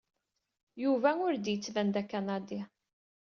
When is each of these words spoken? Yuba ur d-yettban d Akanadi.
Yuba 0.83 1.09
ur 1.25 1.33
d-yettban 1.37 1.87
d 1.93 1.95
Akanadi. 2.01 2.61